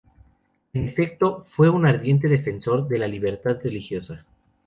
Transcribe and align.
En 0.73 0.87
efecto, 0.87 1.43
fue 1.45 1.69
un 1.69 1.85
ardiente 1.85 2.27
defensor 2.27 2.87
de 2.87 2.97
la 2.97 3.07
libertad 3.07 3.59
religiosa. 3.63 4.25